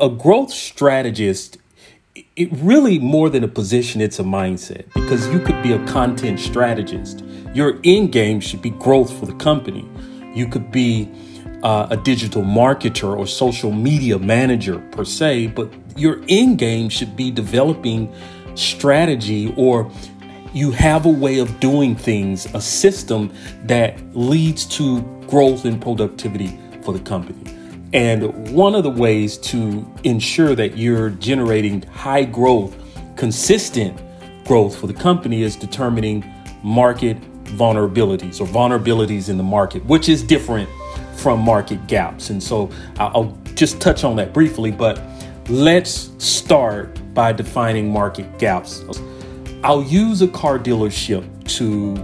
a 0.00 0.08
growth 0.08 0.50
strategist 0.50 1.58
it 2.36 2.48
really 2.52 2.98
more 2.98 3.28
than 3.28 3.44
a 3.44 3.48
position 3.48 4.00
it's 4.00 4.18
a 4.18 4.24
mindset. 4.24 4.92
Because 4.94 5.28
you 5.28 5.38
could 5.38 5.60
be 5.62 5.72
a 5.72 5.84
content 5.86 6.40
strategist. 6.40 7.24
Your 7.54 7.78
end 7.84 8.12
game 8.12 8.40
should 8.40 8.62
be 8.62 8.70
growth 8.70 9.16
for 9.18 9.26
the 9.26 9.34
company. 9.34 9.88
You 10.34 10.48
could 10.48 10.70
be 10.70 11.10
uh, 11.62 11.88
a 11.90 11.96
digital 11.96 12.42
marketer 12.42 13.16
or 13.16 13.26
social 13.26 13.72
media 13.72 14.18
manager 14.18 14.78
per 14.92 15.04
se 15.04 15.48
but 15.48 15.72
your 15.96 16.22
end 16.28 16.58
game 16.58 16.88
should 16.88 17.16
be 17.16 17.32
developing 17.32 18.14
strategy 18.54 19.52
or 19.56 19.90
you 20.54 20.70
have 20.70 21.04
a 21.04 21.10
way 21.10 21.40
of 21.40 21.58
doing 21.58 21.96
things 21.96 22.46
a 22.54 22.60
system 22.60 23.32
that 23.64 23.98
leads 24.16 24.64
to 24.66 25.02
growth 25.26 25.64
and 25.64 25.82
productivity 25.82 26.56
for 26.82 26.92
the 26.92 27.00
company 27.00 27.57
and 27.92 28.52
one 28.52 28.74
of 28.74 28.82
the 28.82 28.90
ways 28.90 29.38
to 29.38 29.86
ensure 30.04 30.54
that 30.54 30.76
you're 30.76 31.10
generating 31.10 31.82
high 31.82 32.24
growth, 32.24 32.76
consistent 33.16 33.98
growth 34.44 34.76
for 34.76 34.86
the 34.86 34.94
company 34.94 35.42
is 35.42 35.56
determining 35.56 36.24
market 36.62 37.18
vulnerabilities 37.44 38.40
or 38.40 38.46
vulnerabilities 38.46 39.28
in 39.28 39.36
the 39.38 39.42
market, 39.42 39.84
which 39.86 40.08
is 40.08 40.22
different 40.22 40.68
from 41.16 41.40
market 41.40 41.86
gaps. 41.86 42.30
And 42.30 42.42
so 42.42 42.70
I'll 42.98 43.36
just 43.54 43.80
touch 43.80 44.04
on 44.04 44.16
that 44.16 44.32
briefly, 44.32 44.70
but 44.70 45.02
let's 45.48 46.10
start 46.18 46.98
by 47.14 47.32
defining 47.32 47.90
market 47.90 48.38
gaps. 48.38 48.84
I'll 49.64 49.82
use 49.82 50.22
a 50.22 50.28
car 50.28 50.58
dealership 50.58 51.26
to 51.56 51.96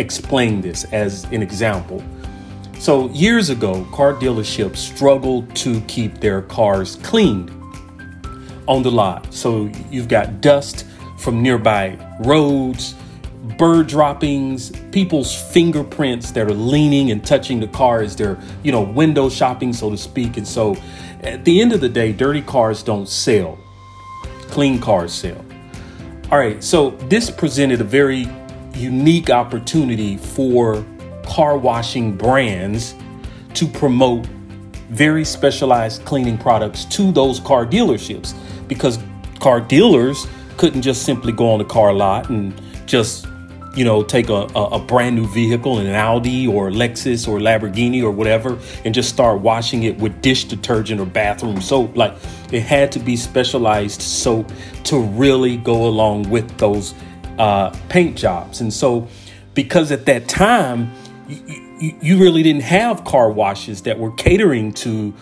explain 0.00 0.60
this 0.60 0.84
as 0.92 1.24
an 1.24 1.42
example. 1.42 2.04
So, 2.78 3.08
years 3.08 3.50
ago, 3.50 3.86
car 3.92 4.12
dealerships 4.14 4.76
struggled 4.76 5.54
to 5.56 5.80
keep 5.82 6.20
their 6.20 6.42
cars 6.42 6.96
cleaned 6.96 7.50
on 8.68 8.82
the 8.82 8.90
lot. 8.90 9.32
So, 9.32 9.70
you've 9.90 10.08
got 10.08 10.40
dust 10.40 10.86
from 11.18 11.42
nearby 11.42 11.98
roads, 12.20 12.94
bird 13.58 13.86
droppings, 13.86 14.70
people's 14.92 15.34
fingerprints 15.34 16.30
that 16.32 16.46
are 16.46 16.54
leaning 16.54 17.10
and 17.10 17.24
touching 17.24 17.60
the 17.60 17.68
car 17.68 18.02
as 18.02 18.14
they're, 18.14 18.38
you 18.62 18.72
know, 18.72 18.82
window 18.82 19.30
shopping, 19.30 19.72
so 19.72 19.90
to 19.90 19.96
speak. 19.96 20.36
And 20.36 20.46
so, 20.46 20.76
at 21.22 21.44
the 21.44 21.60
end 21.60 21.72
of 21.72 21.80
the 21.80 21.88
day, 21.88 22.12
dirty 22.12 22.42
cars 22.42 22.82
don't 22.82 23.08
sell, 23.08 23.58
clean 24.48 24.78
cars 24.78 25.12
sell. 25.12 25.42
All 26.30 26.38
right, 26.38 26.62
so 26.62 26.90
this 27.08 27.30
presented 27.30 27.80
a 27.80 27.84
very 27.84 28.28
unique 28.74 29.30
opportunity 29.30 30.18
for 30.18 30.84
car 31.26 31.58
washing 31.58 32.16
brands 32.16 32.94
to 33.54 33.66
promote 33.66 34.26
very 34.90 35.24
specialized 35.24 36.04
cleaning 36.04 36.38
products 36.38 36.84
to 36.86 37.10
those 37.12 37.40
car 37.40 37.66
dealerships. 37.66 38.34
Because 38.68 38.98
car 39.40 39.60
dealers 39.60 40.26
couldn't 40.56 40.82
just 40.82 41.02
simply 41.02 41.32
go 41.32 41.50
on 41.50 41.58
the 41.58 41.64
car 41.64 41.92
lot 41.92 42.30
and 42.30 42.60
just 42.86 43.26
you 43.74 43.84
know 43.84 44.02
take 44.02 44.28
a, 44.30 44.48
a, 44.54 44.64
a, 44.72 44.78
brand 44.78 45.14
new 45.16 45.26
vehicle 45.28 45.78
an 45.78 45.86
audi 45.88 46.46
or 46.46 46.70
lexus 46.70 47.28
or 47.28 47.38
lamborghini 47.38 48.02
or 48.02 48.10
whatever 48.10 48.58
and 48.86 48.94
just 48.94 49.10
start 49.10 49.42
washing 49.42 49.82
it 49.82 49.98
with 49.98 50.22
dish 50.22 50.44
detergent 50.44 50.98
or 50.98 51.04
bathroom 51.04 51.60
soap. 51.60 51.94
Like 51.96 52.14
it 52.52 52.62
had 52.62 52.90
to 52.92 52.98
be 52.98 53.16
specialized 53.16 54.00
soap 54.00 54.50
to 54.84 55.00
really 55.00 55.58
go 55.58 55.86
along 55.86 56.30
with 56.30 56.56
those 56.56 56.94
uh, 57.38 57.70
paint 57.90 58.16
jobs. 58.16 58.62
And 58.62 58.72
so 58.72 59.06
because 59.52 59.92
at 59.92 60.06
that 60.06 60.28
time 60.28 60.90
you, 61.28 61.96
you 62.00 62.18
really 62.18 62.42
didn't 62.42 62.62
have 62.62 63.04
car 63.04 63.30
washes 63.30 63.82
that 63.82 63.98
were 63.98 64.12
catering 64.12 64.72
to 64.74 65.14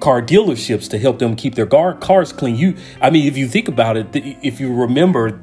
car 0.00 0.22
dealerships 0.22 0.88
to 0.90 0.98
help 0.98 1.18
them 1.18 1.34
keep 1.34 1.54
their 1.54 1.66
car, 1.66 1.94
cars 1.94 2.32
clean. 2.32 2.56
You, 2.56 2.76
I 3.00 3.10
mean, 3.10 3.26
if 3.26 3.36
you 3.36 3.48
think 3.48 3.68
about 3.68 3.96
it, 3.96 4.06
if 4.14 4.60
you 4.60 4.72
remember, 4.72 5.40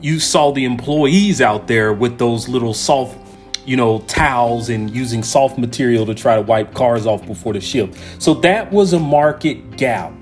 you 0.00 0.20
saw 0.20 0.52
the 0.52 0.64
employees 0.64 1.40
out 1.40 1.66
there 1.66 1.92
with 1.92 2.18
those 2.18 2.48
little 2.48 2.74
soft, 2.74 3.18
you 3.66 3.76
know, 3.76 4.00
towels 4.02 4.68
and 4.68 4.94
using 4.94 5.22
soft 5.22 5.58
material 5.58 6.06
to 6.06 6.14
try 6.14 6.36
to 6.36 6.42
wipe 6.42 6.74
cars 6.74 7.06
off 7.06 7.26
before 7.26 7.52
the 7.52 7.60
ship. 7.60 7.94
So 8.18 8.34
that 8.34 8.70
was 8.70 8.92
a 8.92 9.00
market 9.00 9.76
gap. 9.76 10.12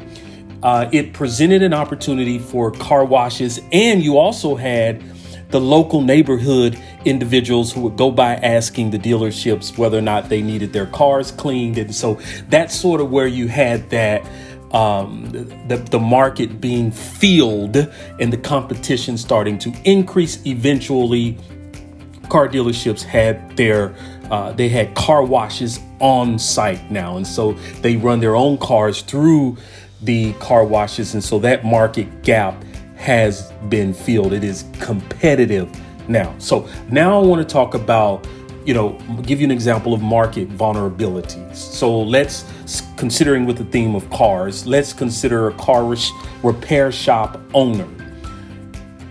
Uh, 0.63 0.89
it 0.91 1.13
presented 1.13 1.63
an 1.63 1.75
opportunity 1.75 2.39
for 2.39 2.71
car 2.73 3.05
washes, 3.05 3.61
and 3.73 4.03
you 4.03 4.17
also 4.17 4.57
had 4.57 5.03
the 5.51 5.61
local 5.61 6.01
neighborhood 6.01 6.79
individuals 7.05 7.73
who 7.73 7.81
would 7.83 7.97
go 7.97 8.11
by 8.11 8.35
asking 8.37 8.91
the 8.91 8.99
dealerships 8.99 9.79
whether 9.79 9.99
or 9.99 10.03
not 10.03 10.29
they 10.29 10.43
needed 10.43 10.73
their 10.73 10.87
cars 10.87 11.31
cleaned. 11.31 11.79
And 11.79 11.95
so 11.95 12.19
that's 12.49 12.75
sort 12.75 13.01
of 13.01 13.11
where 13.11 13.27
you 13.27 13.49
had 13.49 13.89
that 13.91 14.27
um, 14.73 15.31
the, 15.69 15.77
the 15.91 15.99
market 15.99 16.61
being 16.61 16.91
filled 16.91 17.77
and 17.77 18.33
the 18.33 18.37
competition 18.37 19.17
starting 19.17 19.59
to 19.61 19.73
increase. 19.85 20.45
Eventually, 20.45 21.39
car 22.29 22.49
dealerships 22.49 23.03
had 23.03 23.57
their 23.57 23.95
uh, 24.31 24.51
they 24.53 24.69
had 24.69 24.93
car 24.97 25.23
washes 25.23 25.79
on 26.01 26.39
site 26.39 26.91
now, 26.91 27.17
and 27.17 27.27
so 27.27 27.53
they 27.81 27.97
run 27.97 28.19
their 28.19 28.35
own 28.35 28.59
cars 28.59 29.03
through 29.03 29.57
the 30.03 30.33
car 30.35 30.65
washes, 30.65 31.15
and 31.15 31.23
so 31.23 31.39
that 31.39 31.65
market 31.65 32.23
gap 32.23 32.63
has 33.07 33.53
been 33.69 33.95
filled. 33.95 34.33
It 34.33 34.43
is 34.43 34.65
competitive 34.81 35.71
now. 36.09 36.35
So 36.39 36.69
now 36.91 37.23
I 37.23 37.25
want 37.25 37.41
to 37.41 37.53
talk 37.53 37.75
about, 37.75 38.27
you 38.65 38.75
know, 38.75 38.99
give 39.23 39.41
you 39.41 39.45
an 39.45 39.53
example 39.53 39.95
of 39.95 40.03
market 40.03 40.49
vulnerabilities. 40.51 41.55
So 41.55 42.03
let's 42.03 42.45
considering 42.97 43.47
with 43.47 43.59
the 43.59 43.65
theme 43.67 43.95
of 43.95 44.11
cars, 44.11 44.67
let's 44.67 44.93
consider 44.93 45.47
a 45.47 45.53
car 45.55 45.85
repair 46.43 46.91
shop 46.91 47.41
owner. 47.55 47.87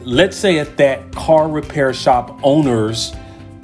Let's 0.01 0.35
say 0.35 0.59
at 0.59 0.75
that 0.75 1.13
car 1.13 1.47
repair 1.47 1.93
shop 1.93 2.37
owner's 2.43 3.13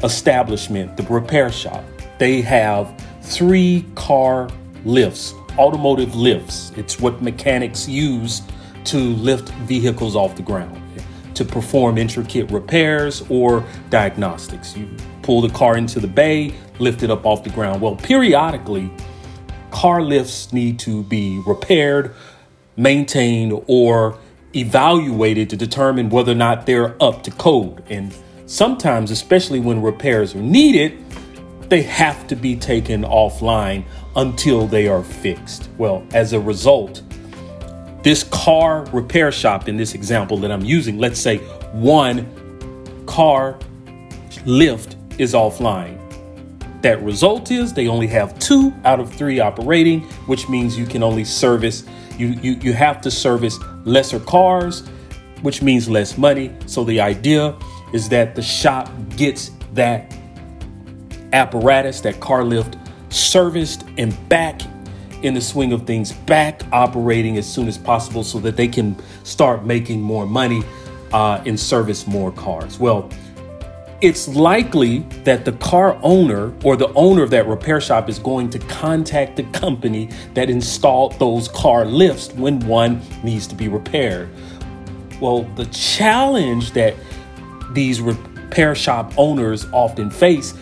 establishment, 0.01 0.95
the 0.95 1.03
repair 1.03 1.51
shop, 1.51 1.83
they 2.19 2.39
have 2.39 2.87
three 3.21 3.85
car 3.95 4.49
lifts, 4.85 5.33
automotive 5.57 6.15
lifts. 6.15 6.71
It's 6.77 7.01
what 7.01 7.21
mechanics 7.21 7.85
use 7.89 8.43
to 8.85 8.97
lift 8.97 9.49
vehicles 9.65 10.15
off 10.15 10.35
the 10.35 10.41
ground, 10.41 10.81
to 11.35 11.45
perform 11.45 11.97
intricate 11.97 12.51
repairs 12.51 13.23
or 13.29 13.63
diagnostics. 13.89 14.75
You 14.75 14.89
pull 15.21 15.41
the 15.41 15.49
car 15.49 15.77
into 15.77 15.99
the 15.99 16.07
bay, 16.07 16.53
lift 16.79 17.03
it 17.03 17.11
up 17.11 17.25
off 17.25 17.43
the 17.43 17.49
ground. 17.51 17.81
Well, 17.81 17.95
periodically, 17.95 18.91
car 19.71 20.01
lifts 20.01 20.51
need 20.51 20.79
to 20.79 21.03
be 21.03 21.41
repaired, 21.45 22.13
maintained, 22.75 23.61
or 23.67 24.17
evaluated 24.55 25.49
to 25.49 25.57
determine 25.57 26.09
whether 26.09 26.33
or 26.33 26.35
not 26.35 26.65
they're 26.65 27.01
up 27.01 27.23
to 27.23 27.31
code. 27.31 27.83
And 27.89 28.13
sometimes, 28.45 29.11
especially 29.11 29.59
when 29.59 29.81
repairs 29.81 30.35
are 30.35 30.41
needed, 30.41 30.97
they 31.69 31.83
have 31.83 32.27
to 32.27 32.35
be 32.35 32.57
taken 32.57 33.03
offline 33.03 33.85
until 34.15 34.67
they 34.67 34.89
are 34.89 35.03
fixed. 35.03 35.69
Well, 35.77 36.05
as 36.13 36.33
a 36.33 36.39
result, 36.39 37.01
this 38.03 38.23
car 38.23 38.85
repair 38.91 39.31
shop 39.31 39.67
in 39.67 39.77
this 39.77 39.93
example 39.93 40.37
that 40.37 40.51
I'm 40.51 40.65
using, 40.65 40.97
let's 40.97 41.19
say 41.19 41.37
one 41.71 42.25
car 43.05 43.59
lift 44.45 44.95
is 45.17 45.33
offline. 45.33 45.97
That 46.81 47.01
result 47.03 47.51
is 47.51 47.73
they 47.73 47.87
only 47.87 48.07
have 48.07 48.37
two 48.39 48.73
out 48.85 48.99
of 48.99 49.13
three 49.13 49.39
operating, 49.39 50.01
which 50.25 50.49
means 50.49 50.77
you 50.77 50.87
can 50.87 51.03
only 51.03 51.23
service, 51.23 51.85
you, 52.17 52.29
you, 52.41 52.53
you 52.53 52.73
have 52.73 53.01
to 53.01 53.11
service 53.11 53.59
lesser 53.85 54.19
cars, 54.19 54.87
which 55.43 55.61
means 55.61 55.87
less 55.87 56.17
money. 56.17 56.51
So 56.65 56.83
the 56.83 56.99
idea 56.99 57.55
is 57.93 58.09
that 58.09 58.33
the 58.33 58.41
shop 58.41 58.89
gets 59.15 59.51
that 59.73 60.15
apparatus, 61.33 62.01
that 62.01 62.19
car 62.19 62.43
lift 62.43 62.77
serviced 63.09 63.85
and 63.97 64.17
back 64.27 64.61
in 65.23 65.33
the 65.33 65.41
swing 65.41 65.71
of 65.73 65.85
things 65.85 66.11
back 66.11 66.61
operating 66.71 67.37
as 67.37 67.51
soon 67.51 67.67
as 67.67 67.77
possible 67.77 68.23
so 68.23 68.39
that 68.39 68.57
they 68.57 68.67
can 68.67 68.95
start 69.23 69.65
making 69.65 70.01
more 70.01 70.25
money 70.25 70.63
uh, 71.13 71.41
and 71.45 71.59
service 71.59 72.07
more 72.07 72.31
cars. 72.31 72.79
Well, 72.79 73.09
it's 74.01 74.27
likely 74.27 74.99
that 75.25 75.45
the 75.45 75.51
car 75.53 75.99
owner 76.01 76.51
or 76.63 76.75
the 76.75 76.91
owner 76.93 77.21
of 77.21 77.29
that 77.29 77.47
repair 77.47 77.79
shop 77.79 78.09
is 78.09 78.17
going 78.17 78.49
to 78.49 78.59
contact 78.59 79.35
the 79.35 79.43
company 79.51 80.09
that 80.33 80.49
installed 80.49 81.19
those 81.19 81.47
car 81.49 81.85
lifts 81.85 82.33
when 82.33 82.59
one 82.61 83.01
needs 83.23 83.45
to 83.47 83.55
be 83.55 83.67
repaired. 83.67 84.29
Well, 85.19 85.43
the 85.55 85.65
challenge 85.65 86.71
that 86.71 86.95
these 87.73 88.01
repair 88.01 88.73
shop 88.73 89.13
owners 89.17 89.67
often 89.71 90.09
face 90.09 90.55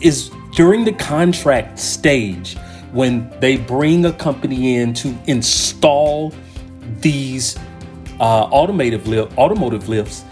is 0.00 0.30
during 0.52 0.84
the 0.84 0.92
contract 0.92 1.78
stage 1.78 2.56
when 2.96 3.30
they 3.40 3.58
bring 3.58 4.06
a 4.06 4.12
company 4.12 4.76
in 4.76 4.94
to 4.94 5.14
install 5.26 6.32
these 7.02 7.58
uh, 8.18 8.22
automotive 8.44 9.06
lift, 9.06 9.36
automotive 9.36 9.86
lifts, 9.86 10.24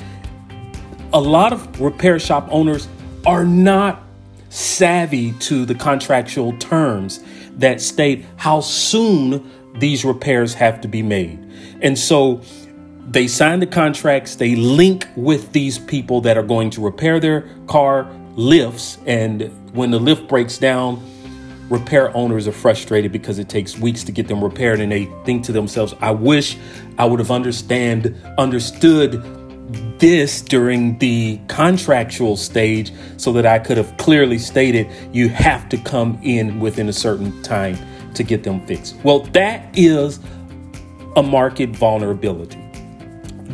a 1.13 1.21
lot 1.21 1.53
of 1.53 1.79
repair 1.79 2.19
shop 2.19 2.49
owners 2.51 2.89
are 3.27 3.45
not 3.45 4.03
savvy 4.49 5.33
to 5.33 5.67
the 5.67 5.75
contractual 5.75 6.57
terms 6.57 7.23
that 7.57 7.83
state 7.83 8.25
how 8.37 8.61
soon 8.61 9.51
these 9.79 10.03
repairs 10.03 10.55
have 10.55 10.81
to 10.81 10.89
be 10.89 11.03
made. 11.03 11.39
And 11.83 11.99
so 11.99 12.41
they 13.11 13.29
sign 13.29 13.61
the 13.61 13.67
contracts, 13.67 14.37
they 14.37 14.57
link 14.57 15.07
with 15.17 15.53
these 15.53 15.79
people 15.79 16.23
that 16.23 16.39
are 16.39 16.43
going 16.43 16.71
to 16.71 16.81
repair 16.81 17.21
their 17.21 17.43
car 17.67 18.11
lifts. 18.37 18.97
And 19.05 19.53
when 19.75 19.91
the 19.91 20.01
lift 20.01 20.29
breaks 20.29 20.57
down, 20.57 21.03
repair 21.69 22.15
owners 22.17 22.47
are 22.47 22.53
frustrated 22.53 23.13
because 23.13 23.39
it 23.39 23.49
takes 23.49 23.79
weeks 23.79 24.05
to 24.05 24.13
get 24.13 24.29
them 24.29 24.43
repaired 24.43 24.81
and 24.81 24.93
they 24.93 25.07
think 25.25 25.45
to 25.45 25.53
themselves, 25.53 25.95
I 26.01 26.11
wish 26.11 26.57
I 26.99 27.05
would 27.05 27.19
have 27.19 27.31
understand 27.31 28.15
understood 28.39 29.23
this 29.99 30.43
during 30.43 30.99
the 30.99 31.41
contractual 31.49 32.37
stage 32.37 32.93
so 33.17 33.33
that 33.33 33.47
I 33.47 33.59
could 33.59 33.77
have 33.77 33.97
clearly 33.97 34.39
stated 34.39 34.89
you 35.13 35.29
have 35.31 35.69
to 35.71 35.79
come 35.79 36.19
in 36.23 36.61
within 36.61 36.89
a 36.89 36.93
certain 36.93 37.43
time 37.43 37.79
to 38.15 38.23
get 38.23 38.43
them 38.43 38.65
fixed. 38.67 38.97
Well, 39.03 39.21
that 39.33 39.67
is 39.77 40.21
a 41.17 41.23
market 41.23 41.71
vulnerability. 41.71 42.61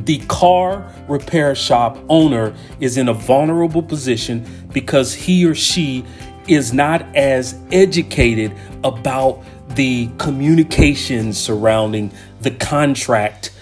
The 0.04 0.18
car 0.28 0.92
repair 1.08 1.54
shop 1.54 1.98
owner 2.08 2.54
is 2.80 2.96
in 2.96 3.08
a 3.08 3.14
vulnerable 3.14 3.82
position 3.82 4.46
because 4.72 5.12
he 5.12 5.44
or 5.44 5.54
she 5.54 6.04
is 6.50 6.72
not 6.72 7.02
as 7.14 7.58
educated 7.70 8.52
about 8.82 9.42
the 9.76 10.08
communications 10.18 11.38
surrounding 11.38 12.10
the 12.40 12.50
contract 12.50 13.52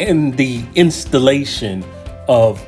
and 0.00 0.36
the 0.36 0.64
installation 0.74 1.84
of 2.28 2.64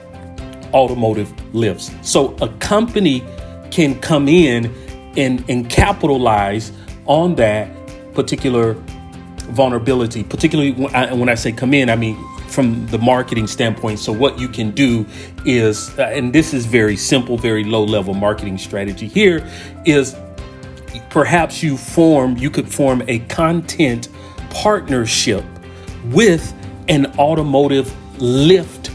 automotive 0.73 1.32
lifts. 1.55 1.91
So 2.03 2.37
a 2.41 2.49
company 2.59 3.25
can 3.70 3.99
come 4.00 4.29
in 4.29 4.73
and, 5.17 5.44
and 5.49 5.69
capitalize 5.69 6.73
on 7.06 7.35
that 7.37 7.75
particular 8.14 8.75
vulnerability, 9.50 10.23
particularly 10.23 10.73
when 10.73 10.94
I, 10.94 11.12
when 11.12 11.29
I 11.29 11.35
say 11.35 11.53
come 11.53 11.75
in, 11.75 11.91
I 11.91 11.97
mean 11.97 12.17
from 12.49 12.87
the 12.89 12.99
marketing 12.99 13.47
standpoint. 13.47 13.99
So, 13.99 14.12
what 14.12 14.39
you 14.39 14.49
can 14.49 14.71
do 14.71 15.06
is, 15.45 15.97
uh, 15.99 16.03
and 16.03 16.33
this 16.33 16.53
is 16.55 16.67
very 16.67 16.97
simple, 16.97 17.37
very 17.37 17.65
low 17.65 17.85
level 17.85 18.15
marketing 18.15 18.59
strategy 18.59 19.06
here, 19.06 19.47
is 19.85 20.17
perhaps 21.11 21.62
you 21.62 21.77
form, 21.77 22.37
you 22.37 22.50
could 22.50 22.73
form 22.73 23.03
a 23.09 23.21
content 23.21 24.09
partnership 24.50 25.45
with 26.06 26.55
an 26.89 27.06
automotive 27.19 27.93
lift 28.21 28.91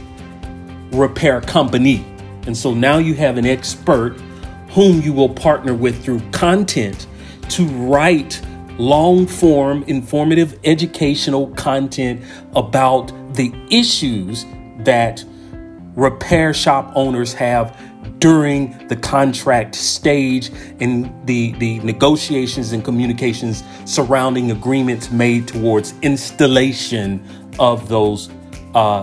repair 0.92 1.42
company. 1.42 2.06
And 2.46 2.56
so 2.56 2.74
now 2.74 2.98
you 2.98 3.14
have 3.16 3.38
an 3.38 3.46
expert 3.46 4.20
whom 4.70 5.02
you 5.02 5.14
will 5.14 5.30
partner 5.30 5.74
with 5.74 6.04
through 6.04 6.20
content 6.32 7.08
to 7.50 7.66
write 7.66 8.42
long 8.78 9.28
form, 9.28 9.84
informative, 9.84 10.60
educational 10.64 11.48
content 11.52 12.22
about 12.56 13.12
the 13.34 13.54
issues 13.70 14.46
that 14.80 15.24
repair 15.96 16.54
shop 16.54 16.92
owners 16.96 17.34
have 17.34 17.78
during 18.20 18.88
the 18.88 18.96
contract 18.96 19.76
stage 19.76 20.50
and 20.80 21.12
the, 21.28 21.52
the 21.54 21.80
negotiations 21.80 22.72
and 22.72 22.84
communications 22.84 23.64
surrounding 23.86 24.52
agreements 24.52 25.12
made 25.12 25.48
towards 25.48 25.94
installation 26.02 27.22
of 27.60 27.90
those 27.90 28.30
uh, 28.76 29.02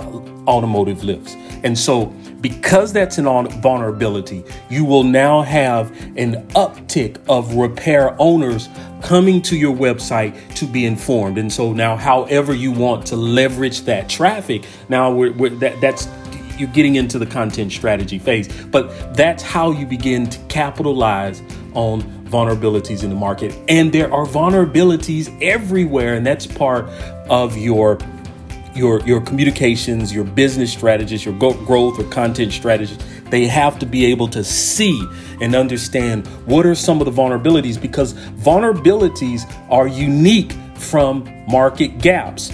automotive 0.48 1.04
lifts. 1.04 1.34
And 1.62 1.78
so, 1.78 2.12
because 2.40 2.92
that's 2.92 3.18
an 3.18 3.26
on 3.26 3.48
vulnerability, 3.60 4.44
you 4.68 4.84
will 4.84 5.04
now 5.04 5.42
have 5.42 5.90
an 6.16 6.46
uptick 6.50 7.18
of 7.28 7.54
repair 7.54 8.14
owners 8.20 8.68
coming 9.02 9.42
to 9.42 9.56
your 9.56 9.74
website 9.74 10.54
to 10.54 10.66
be 10.66 10.84
informed. 10.84 11.38
And 11.38 11.52
so 11.52 11.72
now, 11.72 11.96
however 11.96 12.54
you 12.54 12.72
want 12.72 13.06
to 13.06 13.16
leverage 13.16 13.82
that 13.82 14.08
traffic, 14.08 14.64
now 14.88 15.12
we're, 15.12 15.32
we're 15.32 15.50
that, 15.50 15.80
that's 15.80 16.08
you're 16.58 16.68
getting 16.68 16.96
into 16.96 17.18
the 17.18 17.26
content 17.26 17.72
strategy 17.72 18.18
phase. 18.18 18.48
But 18.66 19.16
that's 19.16 19.42
how 19.42 19.72
you 19.72 19.86
begin 19.86 20.28
to 20.28 20.38
capitalize 20.48 21.42
on 21.72 22.02
vulnerabilities 22.24 23.02
in 23.02 23.10
the 23.10 23.16
market. 23.16 23.56
And 23.68 23.92
there 23.92 24.12
are 24.12 24.26
vulnerabilities 24.26 25.36
everywhere, 25.42 26.14
and 26.14 26.24
that's 26.24 26.46
part 26.46 26.88
of 27.28 27.56
your 27.56 27.98
your 28.74 29.00
your 29.00 29.20
communications, 29.20 30.12
your 30.12 30.24
business 30.24 30.72
strategies, 30.72 31.24
your 31.24 31.34
growth 31.34 31.98
or 31.98 32.04
content 32.04 32.52
strategies, 32.52 32.98
they 33.30 33.46
have 33.46 33.78
to 33.78 33.86
be 33.86 34.04
able 34.06 34.28
to 34.28 34.44
see 34.44 35.02
and 35.40 35.54
understand 35.54 36.26
what 36.46 36.66
are 36.66 36.74
some 36.74 37.00
of 37.00 37.06
the 37.06 37.12
vulnerabilities 37.12 37.80
because 37.80 38.14
vulnerabilities 38.14 39.50
are 39.70 39.86
unique 39.86 40.52
from 40.74 41.28
market 41.48 41.98
gaps. 41.98 42.52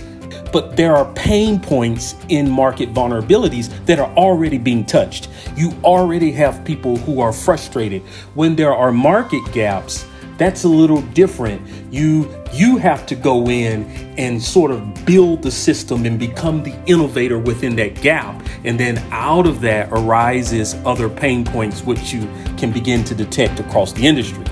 But 0.53 0.77
there 0.77 0.97
are 0.97 1.13
pain 1.15 1.61
points 1.61 2.15
in 2.29 2.51
market 2.51 2.95
vulnerabilities 2.95 3.85
that 3.87 3.99
are 3.99 4.11
already 4.17 4.59
being 4.59 4.85
touched. 4.85 5.29
You 5.57 5.73
already 5.85 6.31
have 6.33 6.65
people 6.65 6.97
who 6.97 7.21
are 7.21 7.33
frustrated. 7.33 8.03
When 8.35 8.57
there 8.57 8.75
are 8.75 8.93
market 8.93 9.43
gaps, 9.53 10.07
that's 10.39 10.65
a 10.65 10.69
little 10.69 11.03
different. 11.03 11.63
You 11.93 12.31
you 12.53 12.77
have 12.77 13.07
to 13.07 13.15
go 13.15 13.49
in 13.49 13.85
and 14.19 14.43
sort 14.43 14.71
of 14.71 15.05
build 15.05 15.43
the 15.43 15.51
system 15.51 16.05
and 16.07 16.19
become 16.19 16.63
the 16.63 16.75
innovator 16.87 17.39
within 17.39 17.77
that 17.77 18.01
gap. 18.01 18.43
And 18.65 18.79
then 18.79 18.99
out 19.11 19.47
of 19.47 19.61
that 19.63 19.89
arises 19.93 20.75
other 20.85 21.09
pain 21.09 21.45
points 21.45 21.83
which 21.83 22.13
you 22.13 22.29
can 22.57 22.73
begin 22.73 23.05
to 23.05 23.15
detect 23.15 23.61
across 23.61 23.93
the 23.93 24.07
industry. 24.07 24.45